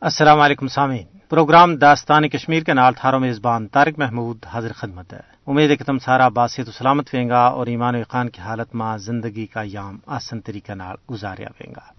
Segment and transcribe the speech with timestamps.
[0.00, 5.20] السلام علیکم سامعین۔ پروگرام داستان کشمیر کے نال تھاروں میزبان طارق محمود حاضر خدمت ہے۔
[5.46, 8.40] امید ہے کہ تم سارا باسیت و سلامت ویں گا اور ایمان و خان کی
[8.40, 11.92] حالت ماں زندگی کا یام آسن طریقہ نال گزاریا ویں گا۔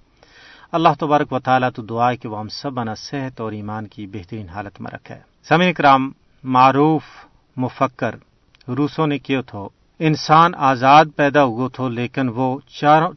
[0.72, 3.88] اللہ تبارک و تعالیٰ تو دعا ہے کہ وہ ہم سب بنا صحت اور ایمان
[3.88, 6.12] کی بہترین حالت میں رکھے۔ سامعین کرام
[6.44, 7.04] معروف،
[7.58, 8.16] مفکر،
[8.68, 9.70] روسوں نے کیوں تھو،
[10.00, 12.60] انسان آزاد پیدا ہوا تھو، لیکن وہ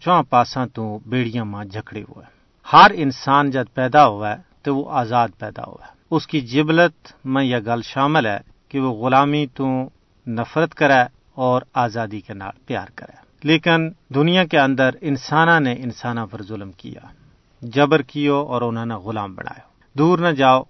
[0.00, 2.26] چواں پاساں تو بیڑیاں ماں جھکڑے ہوئے۔
[2.72, 7.12] ہر انسان جب پیدا ہوا ہے تو وہ آزاد پیدا ہوا۔ ہے اس کی جبلت
[7.24, 9.88] میں یہ گل شامل ہے کہ وہ غلامی تو
[10.26, 11.02] نفرت کرے
[11.34, 16.72] اور آزادی کے نال پیار کرے۔ لیکن دنیا کے اندر انسانہ نے انسانہ پر ظلم
[16.72, 17.06] کیا۔
[17.62, 19.60] جبر کیو اور انہوں نے غلام بنایا۔
[19.98, 20.62] دور نہ جاؤ،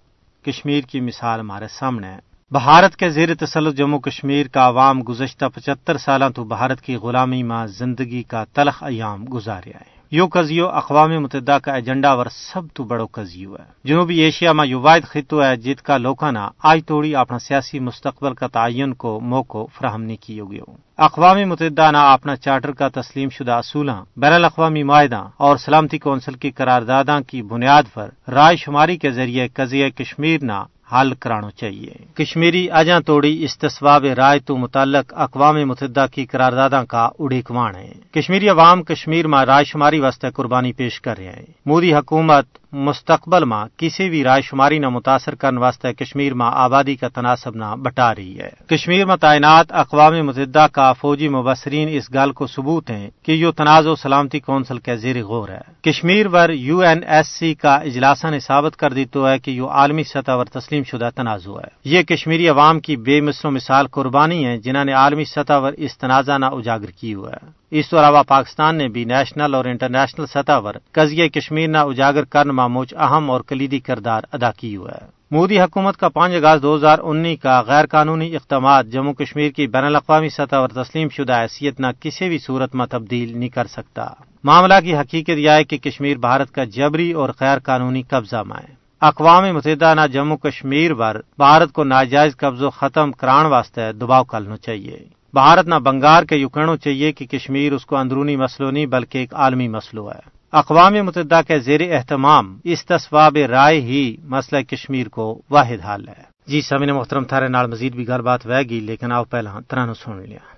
[0.45, 2.19] کشمیر کی مثال ہمارے سامنے ہے۔
[2.51, 7.43] بھارت کے زیر تسلط جموں کشمیر کا عوام گزشتہ پچہتر سالہ تو بھارت کی غلامی
[7.43, 12.61] ماں زندگی کا تلخ ایام گزارے آئے یو کزیو اقوام متحدہ کا ایجنڈا ور سب
[12.73, 16.81] تو بڑو کزیو ہے۔ جنوبی ایشیا میں یو واحد خطو ہے جت کا لوکانا آج
[16.87, 20.59] توڑی اپنا سیاسی مستقبل کا تعین کو، موقع فراہم نہیں کی ہوگی
[20.97, 26.33] اقوام متحدہ نے اپنا چارٹر کا تسلیم شدہ اصولہ بین الاقوامی معاہدہ اور سلامتی کونسل
[26.33, 30.63] کی قرارداداں کی بنیاد پر رائے شماری کے ذریعے قضیہ کشمیر نہ
[30.93, 37.09] حل کرانا چاہیے۔ کشمیری اجاں توڑی استصواب رائے تو متعلق اقوام متحدہ کی قرارداداں کا
[37.19, 41.93] اڑیکوان ہے کشمیری عوام کشمیر میں رائے شماری واسطے قربانی پیش کر رہے ہیں۔ مودی
[41.95, 47.07] حکومت مستقبل میں کسی بھی رائے شماری نہ متاثر کرنے واسطے کشمیر میں آبادی کا
[47.07, 52.31] تناسب نہ بٹا رہی ہے۔ کشمیر میں تعینات، اقوام متحدہ کا فوجی مبصرین اس گل
[52.31, 56.79] کو ثبوت ہیں کہ یہ تنازع سلامتی کونسل کے زیر غور ہے۔ کشمیر پر یو
[56.79, 60.31] این ایس سی کا اجلاسہ نے ثابت کر دی تو ہے کہ یہ عالمی سطح
[60.37, 64.85] پر تسلیم شدہ تنازع ہے۔ یہ کشمیری عوام کی بے مثل مثال قربانی ہے جنہوں
[64.85, 68.75] نے عالمی سطح پر اس تنازع نہ اجاگر کی ہوا ہے اس تو علاوہ پاکستان
[68.75, 73.41] نے بھی نیشنل اور انٹرنیشنل سطح پر قزیہ کشمیر نہ اجاگر کرنے معموچ اہم اور
[73.41, 77.61] کلیدی کردار ادا کی ہوا ہے۔ مودی حکومت کا پانچ اگست دو ہزار انیس کا
[77.61, 82.29] غیر قانونی اقدامات جموں کشمیر کی بین الاقوامی سطح پر تسلیم شدہ حیثیت نہ کسی
[82.29, 84.07] بھی صورت میں تبدیل نہیں کر سکتا۔
[84.43, 88.75] معاملہ کی حقیقت یہ ہے کہ کشمیر بھارت کا جبری اور غیر قانونی قبضہ میں
[89.01, 94.57] اقوام متحدہ نہ جموں کشمیر پر بھارت کو ناجائز قبضہ ختم کران واسطے دباؤ کرنا
[94.57, 98.85] چاہیے۔ بھارت نہ بنگار کے یوں کہنا چاہیے کہ کشمیر اس کو اندرونی مسئلہ نہیں،
[98.85, 104.61] بلکہ ایک عالمی مسئلہ ہے۔ اقوام متحدہ کے زیر اہتمام اس تصواب رائے ہی مسئلہ
[104.61, 108.63] کشمیر کو واحد حال ہے۔ جی سمین محترم، تھارے نال مزید بھی گل بات وے
[108.69, 110.53] گی لیکن آؤ پہلا ترانو سن لیا۔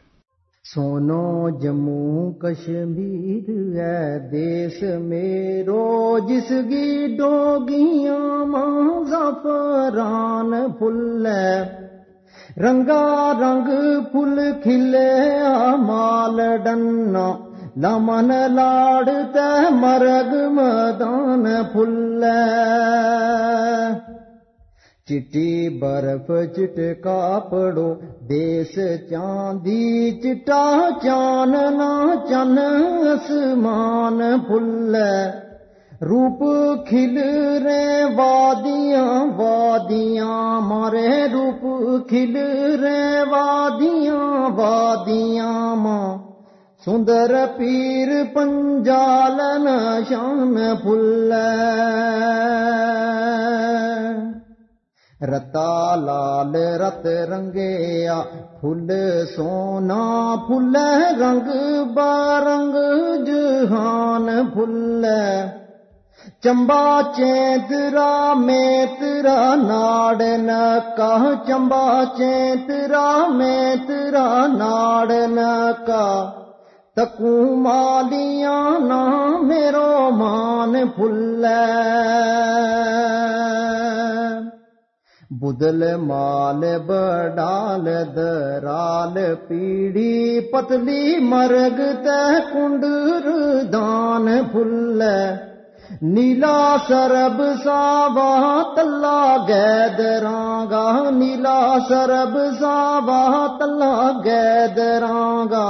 [0.74, 11.84] سونو جموں کشمیر ہے دیس میرو، جس گی ڈوگیاں ماں زفران پھل ہے۔
[12.57, 13.69] رنگا رنگ
[14.11, 15.07] پھل کھلے
[15.79, 17.25] مال ڈنا
[17.77, 22.23] لمن لاڑ تے مرگ مدان پھل
[25.07, 25.49] چٹی
[25.79, 27.17] برف چٹکا
[27.49, 27.94] پڑو
[28.29, 28.73] دیس
[29.09, 30.63] چاندی چٹا
[31.03, 31.91] چاننا
[32.29, 32.57] چن
[33.11, 34.95] اسمان پھل
[36.01, 36.39] روپ
[36.88, 37.17] کھل
[37.63, 41.61] رے وادیاں وادیاں مارے روپ
[42.09, 42.35] کھل
[42.81, 46.17] رے وادیاں وادیاں ماں
[46.83, 49.39] سندر پیر پنجال
[50.09, 51.31] شان پھل
[55.22, 58.22] رتا لال رت رنگیا
[58.62, 58.91] پھل
[59.35, 60.03] سونا
[60.47, 60.75] پھل
[61.22, 61.50] رنگ
[61.94, 62.75] بارنگ
[63.25, 65.06] جہان پھل
[66.45, 71.13] چمبا چیترا میں تیرا ناڑ نکا
[71.47, 76.03] چمبا چیترا میں تیرا ناڑ نکا
[76.97, 79.01] تکو مالیاں نا
[79.44, 81.45] میرو مان پھل
[85.41, 89.17] بدل مال بڈال درال
[89.47, 92.23] پیڑی پتلی مرگ تے
[92.53, 93.29] کنڈر
[93.72, 95.01] دان پھل
[96.01, 97.81] نیلا سرب سا
[98.75, 101.59] تلا گید رانگا نیلا
[101.89, 105.69] سرب سا تلا گید رانگا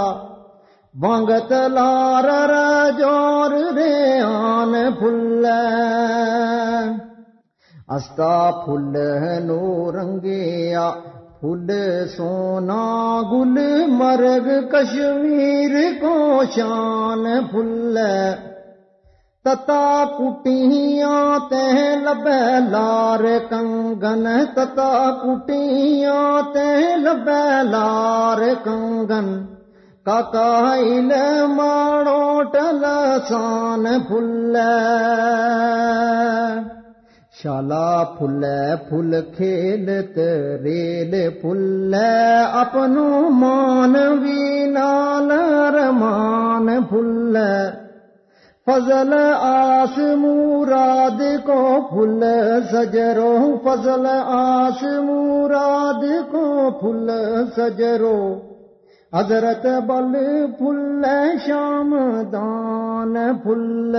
[0.96, 2.30] وانگت لار
[2.98, 5.46] جور رے آن پھل
[7.88, 8.98] استا پھل
[9.46, 10.90] نو رنگیا
[11.42, 11.72] پھل
[12.18, 13.60] سونا گل
[13.92, 17.98] مرگ کشمیر کو شان پھل
[19.46, 21.66] تتا کٹیاں تہ
[22.04, 22.28] لب
[22.70, 24.26] لار کنگن
[24.56, 27.30] تتا کٹیاں تہ لب
[27.66, 29.30] لار کنگن
[30.06, 31.12] کتائل
[31.50, 32.84] ماڑو ٹل
[33.30, 34.58] سان پھل
[37.36, 38.44] شالا پھل
[38.90, 40.20] پھل کھیلت
[40.64, 41.96] ریل پھل
[42.56, 45.32] اپنو مان وی نال
[45.76, 47.38] رمان پھل
[48.68, 52.24] فضل آس مراد کو پھول
[52.72, 57.12] سجرو فضل آس مراد کو پھول
[57.56, 58.20] سجرو
[59.14, 60.16] حضرت بل
[60.58, 61.06] پھل
[61.48, 61.96] شام
[62.32, 63.14] دان
[63.44, 63.96] پھل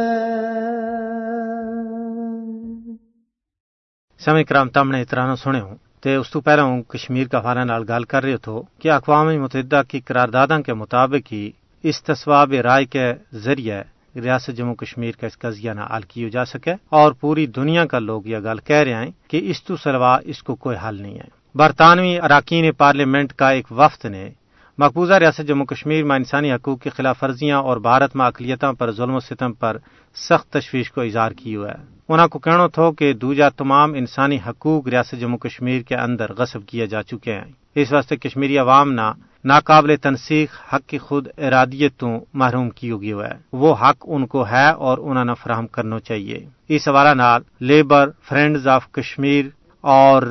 [4.21, 7.85] سمے کرام، تم نے اترانا سنے ہوں۔ تے اس تو پہلے ہوں کشمیر کا نال
[7.89, 11.51] گال کر رہے تھو کہ اقوام متحدہ کی قرارداد کے مطابق ہی
[11.83, 13.83] اس تصواب رائے کے ذریعے
[14.23, 17.99] ریاست جموں کشمیر کا اس قضیہ نہ حل کی جا سکے؟ اور پوری دنیا کا
[17.99, 21.15] لوگ یہ گل کہہ رہے ہیں کہ اس تو سلوا اس کو کوئی حل نہیں
[21.15, 24.31] ہے۔ برطانوی اراکین پارلیمنٹ کا ایک وفد نے
[24.79, 28.93] مقبوضہ ریاست جموں کشمیر میں انسانی حقوق کی خلاف ورزیاں اور بھارت میں اقلیتوں پر
[28.93, 29.77] ظلم و ستم پر
[30.15, 34.39] سخت تشویش کو اظہار کی ہوا ہے؟ انہوں کو کہنا تھو کہ دوجا تمام انسانی
[34.47, 38.93] حقوق ریاست جموں کشمیر کے اندر غصب کیے جا چکے ہیں۔ اس واسطے کشمیری عوام
[38.93, 39.13] نہ
[39.49, 44.45] ناقابل تنسیق حق کی خود ارادیت تو محروم کی ہوگی ہے۔ وہ حق ان کو
[44.51, 46.39] ہے اور انہوں نے فراہم کرنا چاہیے۔
[46.69, 49.45] اس حوالہ نال لیبر، فرینڈز آف کشمیر
[49.81, 50.23] اور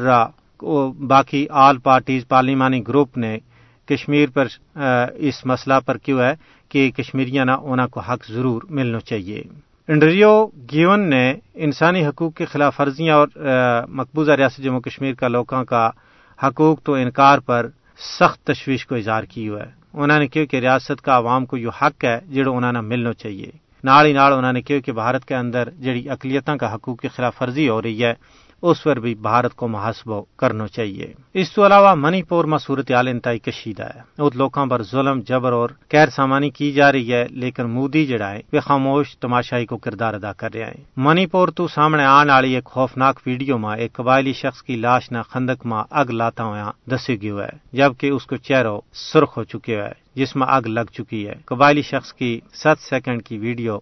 [1.07, 3.38] باقی آل پارٹیز، پارلیمانی گروپ نے
[3.85, 4.47] کشمیر پر
[5.18, 6.33] اس مسئلہ پر کیوں ہے
[6.69, 9.44] کہ کشمیریاں نہ انہوں کو حق ضرور ملنا چاہیے۔
[9.88, 13.27] انڈریو گیون نے انسانی حقوق کی خلاف ورزیاں اور
[13.89, 15.89] مقبوضہ ریاست جموں کشمیر کا لوگوں کا
[16.44, 17.68] حقوق تو انکار پر
[18.00, 21.57] سخت تشویش کو اظہار کی ہوا ہے انہوں نے کہا کہ ریاست کا عوام کو
[21.57, 23.51] یہ حق ہے جڑو انہوں نے ملنا چاہیے۔
[23.83, 27.07] نال ہی نال انہوں نے کہا کہ بھارت کے اندر جڑی اقلیتوں کا حقوق کی
[27.07, 28.13] خلاف ورزی ہو رہی ہے۔
[28.65, 33.07] اس پر بھی بھارت کو محاسبہ کرنا چاہیے۔ اس تو علاوہ منی پور میں صورتحال
[33.07, 37.25] انتہائی کشیدہ ہے۔ اس لوگوں پر ظلم، جبر اور غیر سامانی کی جا رہی ہے،
[37.29, 41.47] لیکن مودی جڑا ہے، وہ خاموش تماشائی کو کردار ادا کر رہے ہیں۔ منی پور
[41.47, 45.65] تو سامنے آنے والی ایک خوفناک ویڈیو میں ایک قبائلی شخص کی لاش نہ خندق
[45.65, 49.91] میں اگ لاتا ہوا دسی گیا ہے، جبکہ اس کو چہرہ سرخ ہو چکے ہے
[50.15, 53.79] جس میں اگ لگ چکی ہے۔ قبائلی شخص کی ست سیکنڈ کی ویڈیو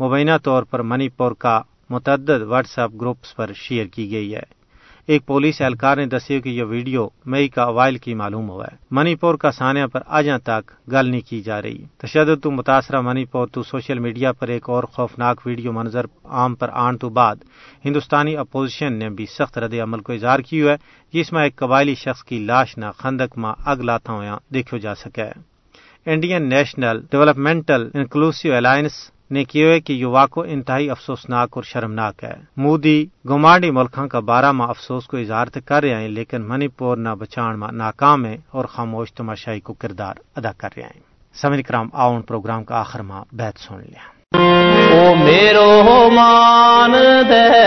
[0.00, 1.60] مبینہ طور پر منی پور کا
[1.92, 4.62] متعدد واٹس ایپ گروپس پر شیئر کی گئی ہے۔
[5.06, 8.76] ایک پولیس اہلکار نے دسی کہ یہ ویڈیو مئی کا اوائل کی معلوم ہوا ہے۔
[8.90, 13.00] منی پور کا سانیہ پر آجاں تک گل نہیں کی جا رہی۔ تشدد تو متاثرہ
[13.00, 17.08] منی پور تو سوشل میڈیا پر ایک اور خوفناک ویڈیو منظر عام پر آن تو
[17.08, 17.36] بعد
[17.84, 20.76] ہندوستانی اپوزیشن نے بھی سخت رد عمل کو اظہار کی ہے،
[21.12, 24.94] جس میں ایک قبائلی شخص کی لاش نہ خندق میں اگ لاتا ہوا دیکھو جا
[24.94, 25.52] سکے۔
[26.06, 32.34] Indian National Developmental Inclusive Alliance نے کیے کہ یوا کو انتہائی افسوسناک اور شرمناک ہے۔
[32.56, 36.96] مودی گمانڈی ملکوں کا بارہ ماہ افسوس کو اظہار کر رہے ہیں، لیکن منی پور
[36.96, 41.00] نہ بچان ماں ناکام ہے اور خاموش تماشائی کو کردار ادا کر رہے ہیں۔
[41.34, 44.22] سمن کرام آؤن پروگرام کا آخر ماہ بیت سن لیا۔
[44.94, 46.92] او میرو مان
[47.28, 47.61] دے۔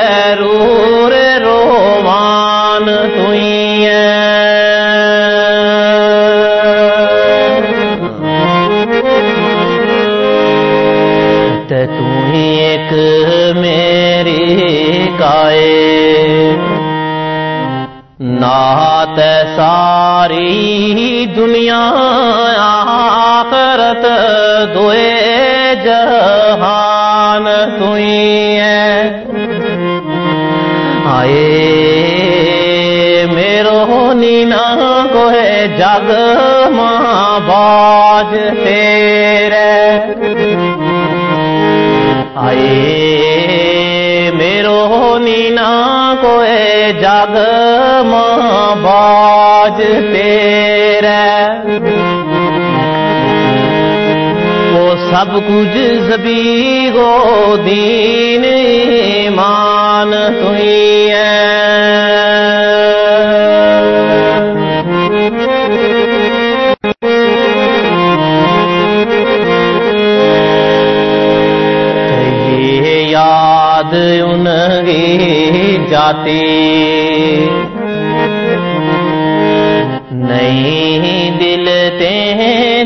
[27.80, 28.60] جہان توئی
[31.06, 35.30] آئے میرو نینا کو
[35.78, 36.12] جگ
[36.72, 39.74] ماں باج تیرے۔
[42.36, 46.44] آئے میرو نینا کو
[47.02, 47.38] جگ
[48.06, 49.05] ماں باج
[55.16, 55.76] سب کچھ
[56.08, 61.12] زبی گو دین ایمان توئی
[73.12, 74.48] یاد ان
[74.86, 76.42] کی جاتی۔
[80.28, 81.68] نہیں دل
[82.00, 82.14] تے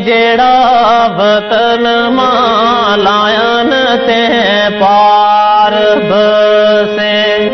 [0.05, 0.58] جڑا
[1.17, 3.73] وطن مالائن
[4.05, 4.21] تے
[4.79, 5.71] پار
[6.09, 7.49] بسے۔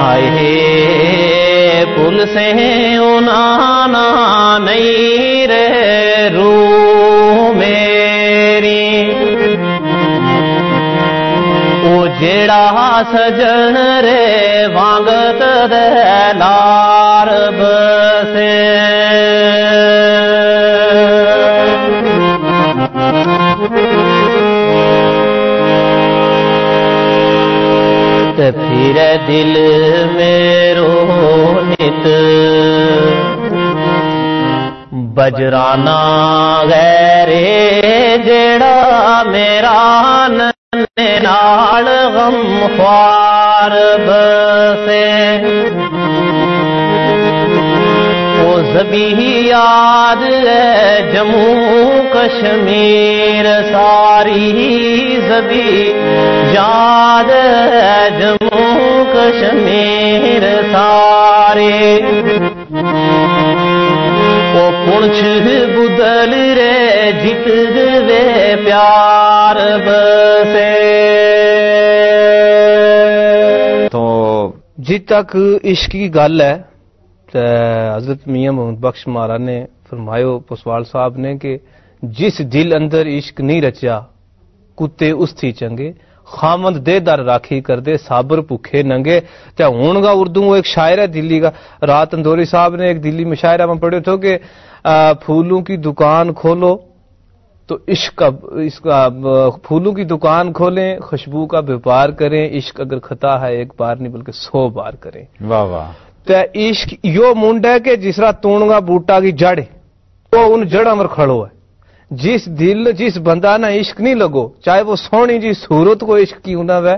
[0.00, 2.50] آئے پل سے
[2.96, 4.06] انانا
[4.58, 9.12] نہیں رے رو میری۔
[11.84, 16.20] او جڑا سجن رے وانگت دے
[29.28, 29.54] دل
[30.16, 30.94] میرو
[31.70, 32.06] نت
[35.16, 36.00] بجرانا
[36.70, 37.30] غیر
[38.26, 40.26] جڑا میرا
[41.22, 43.72] نال غم خوار
[44.06, 45.08] بسے۔
[48.40, 49.08] او زبی
[49.48, 53.46] یاد ہے جموں کشمیر
[54.20, 55.92] ساری زبی،
[56.52, 57.30] یاد
[58.20, 62.00] جموں کشمیر سارے۔
[64.54, 65.24] او پنچھ
[65.76, 70.74] بدل رے، جت وے پیار بسے۔
[73.92, 76.58] تو جی تک عشق کی گل ہے،
[77.32, 77.44] تے
[77.96, 81.58] حضرت میاں محمد بخش مہارا نے فرمایا، پسوال صاحب نے کہ
[82.02, 84.00] جس دل اندر عشق نہیں رچیا
[84.80, 85.90] کتے اس تھی چنگے۔
[86.36, 89.18] خامند دے در راکھی کر دے صابر بھوکے ننگے۔
[89.56, 91.50] تے ہون گا اردو وہ ایک شاعر ہے دلی کا۔
[91.90, 94.36] رات اندوری صاحب نے ایک دلی مشاعرہ میں پڑھے تھے کہ
[95.24, 96.76] پھولوں کی دکان کھولو
[97.68, 98.28] تو عشق کا
[98.66, 98.98] اس کا
[99.66, 104.12] پھولوں کی دکان کھولیں خوشبو کا ویپار کریں۔ عشق اگر خطا ہے ایک بار نہیں
[104.12, 105.90] بلکہ سو بار کریں۔ واہ واہ۔
[106.26, 109.58] تے عشق یو منڈ ہے کہ جس طرح تونگا بوٹا کی جڑ۔
[110.32, 111.59] وہ ان جڑ امر کھڑو ہے۔
[112.10, 116.44] جس دل، جس بندہ نہ عشق نہیں لگو، چاہے وہ سونی جی صورت کو عشق
[116.44, 116.96] کیوں نہ وے،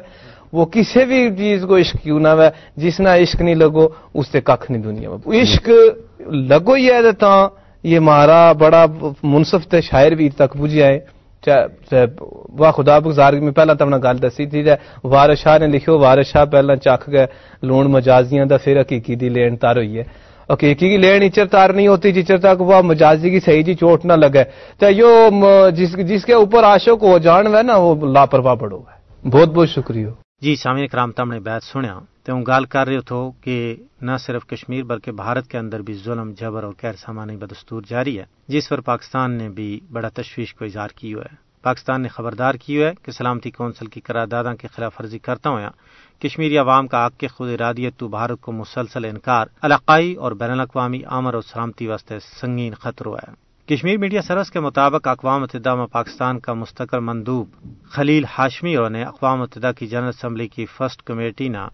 [0.53, 4.27] وہ کسی بھی چیز کو عشق کیوں نہ وے، جس نہ عشق نہیں لگو، اس
[4.33, 5.69] سے کھ نہیں دنیا میں۔ عشق
[6.51, 7.33] لگو ہی ہے تا
[7.85, 8.85] یہ مارا بڑا
[9.23, 10.99] منصف تے شاعر بھی تک پوجی آئے۔
[12.59, 16.27] واہ، خدا بگزار، میں پہلا تو گل دسی تھی جے وارش شاہ نے لکھو وارش
[16.33, 17.27] شاہ پہلا چکھ گئے،
[17.67, 20.05] لون مجازیاں دا پھر حقیقی دی لین تار ہوئی ہے۔
[20.53, 24.05] حقیقی کی لین اچر تار نہیں ہوتی جچر تک وہ مجازی کی صحیح جی چوٹ
[24.05, 24.45] نہ لگے
[24.79, 28.79] تو یو م- جس جس کے اوپر عاشق ہو جان ہے نا وہ لاپرواہ بڑو
[28.79, 30.07] ہے بہت بہت شکریہ
[30.43, 33.55] جی سامعین کرام تم نے بیت سنیا تو ہوں گال کر رہے تھو کہ
[34.01, 38.19] نہ صرف کشمیر بلکہ بھارت کے اندر بھی ظلم جبر اور غیر سامانی بدستور جاری
[38.19, 42.09] ہے جس پر پاکستان نے بھی بڑا تشویش کو اظہار کی ہوا ہے پاکستان نے
[42.09, 45.69] خبردار کی ہے کہ سلامتی کونسل کی قراردادوں کی خلاف ورزی کرتا ہوا
[46.19, 50.51] کشمیری عوام کا حق کے خود ارادیت تو بھارت کو مسلسل انکار، علاقائی اور بین
[50.51, 55.75] الاقوامی امر اور سلامتی واسطے سنگین خطرہ ہے۔ کشمیر میڈیا سروس کے مطابق اقوام متحدہ
[55.75, 57.49] میں پاکستان کا مستقل مندوب
[57.91, 61.69] خلیل ہاشمی اور نے اقوام متحدہ کی جنرل اسمبلی کی فرسٹ کمیٹی نا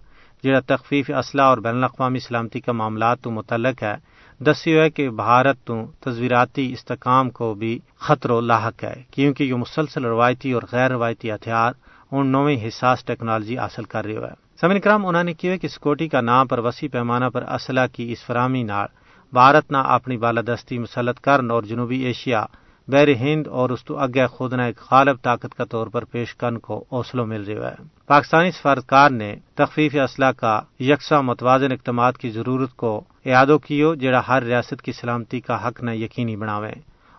[0.45, 3.95] جڑا تخفیف اسلحہ اور بین الاقوامی سلامتی کا معاملات تو متعلق ہے
[4.41, 10.05] دسی ہے کہ بھارت تو تصویراتی استحکام کو بھی خطرہ لاحق ہے، کیونکہ یہ مسلسل
[10.05, 11.73] روایتی اور غیر روایتی ہتھیار
[12.13, 16.09] اور نویں حساس ٹیکنالوجی حاصل کر رہی ہے سمن کرام، انہوں نے کیا کہ سکوٹی
[16.09, 18.89] کا نام پر وسیع پیمانہ پر اسلحہ کی اس فراہمی نال
[19.33, 22.45] بھارت نہ اپنی بالادستی مسلط کرن اور جنوبی ایشیا،
[22.89, 26.35] بحر ہند اور اس تو اگے خود نہ ایک غالب طاقت کا طور پر پیش
[26.35, 32.19] کرن کو حوصلوں مل رہا ہے۔ پاکستانی سفارتکار نے تخفیف اسلحہ کا یکساں متوازن اقدامات
[32.19, 36.73] کی ضرورت کو اعادو کیو جڑا ہر ریاست کی سلامتی کا حق نہ یقینی بناویں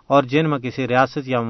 [0.09, 1.41] اور جن میں کسی ریاست یا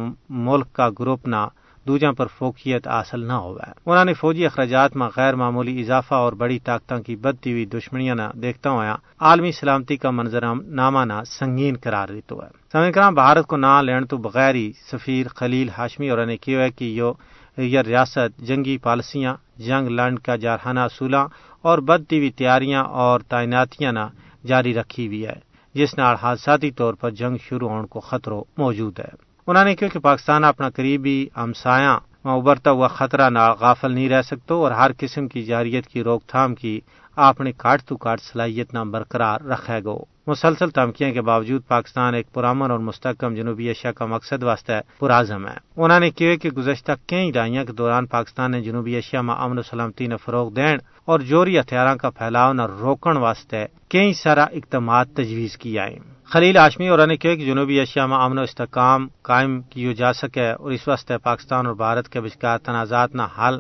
[0.48, 1.46] ملک کا گروپ نہ
[1.86, 6.34] دوجا پر فوقیت حاصل نہ ہوا انہوں نے فوجی اخراجات میں غیر معمولی اضافہ اور
[6.34, 10.46] بڑی طاقتوں کی بدتی ہوئی دشمنیاں نہ دیکھتا ہوا عالمی سلامتی کا منظر
[10.80, 14.72] نامہ نہ سنگین قرار دیتا ہے سمجھ کرام، بھارت کو نہ لین تو بغیر ہی
[14.92, 20.20] سفیر خلیل ہاشمی اور نے کیا ہے کہ یہ یہ ریاست جنگی پالیسیاں، جنگ لڑن
[20.20, 21.24] کا جارحانہ اصولہ
[21.64, 24.06] اور بدتی ہوئی تیاریاں اور تعیناتیاں نہ
[24.48, 25.36] جاری رکھی ہوئی ہے،
[25.74, 29.88] جس نال حادثاتی طور پر جنگ شروع ہونے کو خطرہ موجود ہے۔ انہوں نے کہا
[29.88, 34.72] کہ پاکستان اپنا قریبی ہمسایاں میں ابھرتا ہوا خطرہ نہ غافل نہیں رہ سکتا اور
[34.72, 36.80] ہر قسم کی جاریت کی روک تھام کی
[37.16, 42.34] اپنے کاٹ تو کاٹ صلاحیت نہ برقرار رکھے گو مسلسل دھمکیوں کے باوجود پاکستان ایک
[42.34, 46.92] پرامن اور مستحکم جنوبی ایشیا کا مقصد واسطے پرازم ہے۔ انہوں نے کہا کہ گزشتہ
[47.08, 50.78] کئی دہائیوں کے دوران پاکستان نے جنوبی ایشیا میں امن و سلامتی نے فروغ دین
[51.10, 56.58] اور جوری ہتھیاروں کا پھیلاؤ نہ روکن واسطے کئی سارا اقدامات تجویز کیا ہے خلیل
[56.58, 60.50] آشمی اور نے کہا کہ جنوبی ایشیا میں امن و استحکام قائم کیے جا سکے
[60.52, 63.60] اور اس واسطے پاکستان اور بھارت کے بچکار تنازعات نہ حل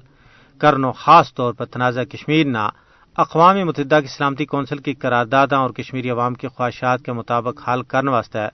[0.58, 2.70] کرنو خاص طور پر تنازع کشمیر نہ۔
[3.18, 7.82] اقوام متحدہ کی سلامتی کونسل کی قرارداداں اور کشمیری عوام کی خواہشات کے مطابق حل
[7.82, 8.48] کرنے واسطے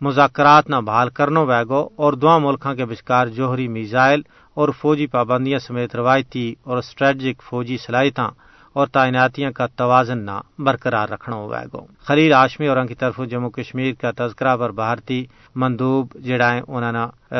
[0.00, 4.22] مذاکرات نہ بحال کرنو ویگو اور دو ملکوں کے بچکار جوہری میزائل
[4.54, 8.30] اور فوجی پابندیاں سمیت روایتی اور اسٹریٹجک فوجی صلاحیتاں
[8.72, 13.20] اور تعیناتیاں کا توازن نہ برقرار رکھنا ہوگا گو خلیل آشمی اور ان کی طرف
[13.30, 15.24] جموں کشمیر کا تذکرہ پر بھارتی
[15.56, 17.34] مندوب جڑائیں انہوں نے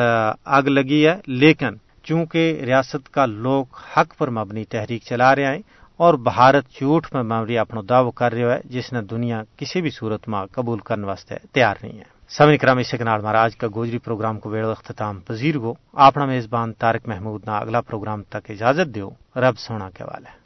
[0.45, 3.65] آگ لگی ہے۔ لیکن چونکہ ریاست کا لوگ
[3.97, 5.61] حق پر مبنی تحریک چلا رہے ہیں
[5.97, 9.89] اور بھارت جھوٹ میں ممری اپنا دعو کر رہے ہے، جس نے دنیا کسی بھی
[9.89, 13.21] صورت میں قبول کرنے واسطے تیار نہیں ہے۔ سمن کرام، اس نال
[13.59, 18.23] کا گوجری پروگرام کو ویڑ اختتام پذیر گو۔ اپنا میزبان تارک محمود نہ اگلا پروگرام
[18.23, 20.42] تک اجازت دیو۔ رب سونا کے والے